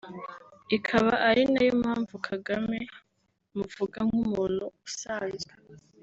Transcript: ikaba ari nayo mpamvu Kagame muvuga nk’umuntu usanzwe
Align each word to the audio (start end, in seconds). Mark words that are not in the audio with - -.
ikaba 0.77 1.13
ari 1.29 1.43
nayo 1.51 1.71
mpamvu 1.81 2.13
Kagame 2.29 2.79
muvuga 3.55 3.97
nk’umuntu 4.07 4.63
usanzwe 4.87 5.53